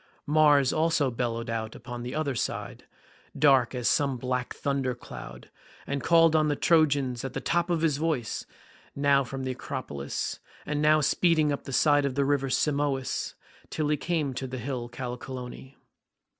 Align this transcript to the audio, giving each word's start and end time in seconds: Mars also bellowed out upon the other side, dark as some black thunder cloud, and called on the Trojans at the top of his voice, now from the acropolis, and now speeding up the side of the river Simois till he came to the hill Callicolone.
Mars 0.25 0.73
also 0.73 1.11
bellowed 1.11 1.47
out 1.47 1.75
upon 1.75 2.01
the 2.01 2.15
other 2.15 2.33
side, 2.33 2.85
dark 3.37 3.75
as 3.75 3.87
some 3.87 4.17
black 4.17 4.55
thunder 4.55 4.95
cloud, 4.95 5.51
and 5.85 6.01
called 6.03 6.35
on 6.35 6.47
the 6.47 6.55
Trojans 6.55 7.23
at 7.23 7.33
the 7.33 7.39
top 7.39 7.69
of 7.69 7.81
his 7.81 7.97
voice, 7.97 8.47
now 8.95 9.23
from 9.23 9.43
the 9.43 9.51
acropolis, 9.51 10.39
and 10.65 10.81
now 10.81 11.01
speeding 11.01 11.51
up 11.51 11.65
the 11.65 11.71
side 11.71 12.05
of 12.05 12.15
the 12.15 12.25
river 12.25 12.49
Simois 12.49 13.35
till 13.69 13.89
he 13.89 13.95
came 13.97 14.33
to 14.33 14.47
the 14.47 14.57
hill 14.57 14.89
Callicolone. 14.89 15.75